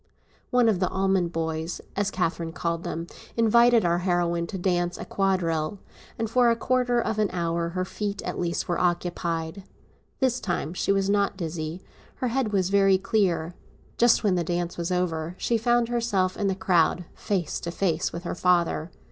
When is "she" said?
10.73-10.91, 15.37-15.55